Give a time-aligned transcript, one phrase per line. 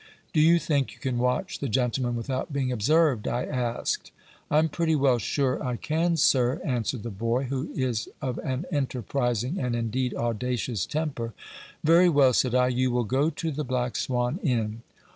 [0.33, 4.11] "Do you think you can watch the gentleman without being observed?" I asked.
[4.49, 9.59] "I'm pretty well sure I can, sir," answered the boy, who is of an enterprising,
[9.59, 11.35] and indeed audacious, temper.
[11.83, 14.81] "Very well," said I, "you will go to the Black Swan Inn.